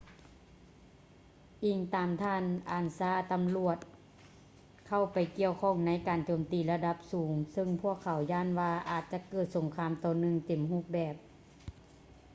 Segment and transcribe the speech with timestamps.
[1.65, 3.79] ອີງຕາມທ່ານ ອານຊາ ansa ຕຳຫຼວດ
[4.87, 11.15] ເຂົ້າໄປກ່ຽວຂ້ອງໃນການໂຈມຕີລະດັບສູງ ຊຶ່ງພວກເຂົາຢ້ານວ່າອາດຈະເກີດສົງຄາມຕໍ່ເນື່ອງເຕັມຮູບແບບ